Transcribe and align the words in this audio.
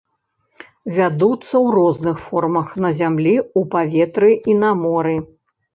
Вядуцца 0.95 1.53
ў 1.65 1.67
розных 1.77 2.17
формах 2.27 2.67
на 2.87 2.93
зямлі, 3.03 3.35
у 3.63 3.65
паветры 3.77 4.31
і 4.53 4.63
на 4.65 4.77
моры. 4.87 5.15